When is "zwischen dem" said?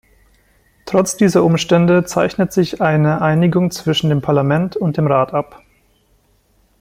3.69-4.19